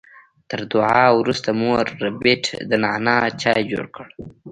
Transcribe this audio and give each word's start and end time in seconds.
تر 0.49 0.59
دعا 0.73 1.05
وروسته 1.19 1.49
مور 1.61 1.83
ربیټ 2.03 2.43
د 2.69 2.71
نعنا 2.83 3.17
چای 3.41 3.61
جوړ 3.71 3.85
کړ 3.95 4.05